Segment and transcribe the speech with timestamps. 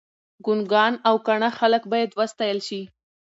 [0.45, 2.81] ګنګان او کاڼه خلګ باید وستایل شي.